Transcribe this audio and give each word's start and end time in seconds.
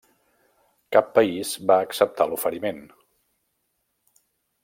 Cap 0.95 1.11
país 1.17 1.51
va 1.71 1.77
acceptar 1.89 2.27
l'oferiment. 2.31 2.81